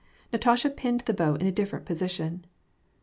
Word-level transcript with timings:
Natasha 0.33 0.71
pinned 0.71 1.01
the 1.01 1.13
bow 1.13 1.35
in 1.35 1.45
a 1.45 1.51
different 1.51 1.85
position. 1.85 2.43